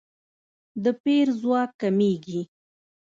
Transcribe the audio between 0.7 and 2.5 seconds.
د پیر ځواک کمیږي.